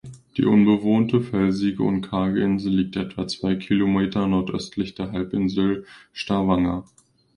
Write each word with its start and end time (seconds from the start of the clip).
Die 0.35 0.45
unbewohnte 0.45 1.21
felsige 1.21 1.83
und 1.83 2.01
karge 2.01 2.41
Insel 2.43 2.73
liegt 2.75 2.95
etwa 2.95 3.27
zwei 3.27 3.53
Kilometer 3.53 4.25
nordöstlich 4.25 4.95
der 4.95 5.11
Halbinsel 5.11 5.85
Stavanger. 6.11 6.85